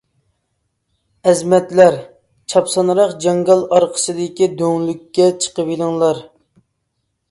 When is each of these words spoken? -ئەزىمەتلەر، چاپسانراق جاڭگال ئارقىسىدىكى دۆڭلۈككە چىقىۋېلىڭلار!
-ئەزىمەتلەر، 1.23 1.99
چاپسانراق 2.55 3.15
جاڭگال 3.27 3.63
ئارقىسىدىكى 3.77 4.53
دۆڭلۈككە 4.63 5.33
چىقىۋېلىڭلار! 5.45 6.29